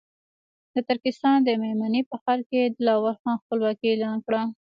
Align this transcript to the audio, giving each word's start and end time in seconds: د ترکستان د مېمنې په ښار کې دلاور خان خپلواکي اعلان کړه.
د 0.73 0.75
ترکستان 0.89 1.37
د 1.43 1.49
مېمنې 1.61 2.01
په 2.09 2.15
ښار 2.21 2.39
کې 2.49 2.61
دلاور 2.75 3.15
خان 3.21 3.35
خپلواکي 3.43 3.87
اعلان 3.91 4.17
کړه. 4.25 4.41